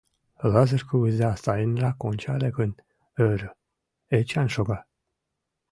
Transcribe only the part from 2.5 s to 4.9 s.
гын, ӧрӧ: Эчан шога.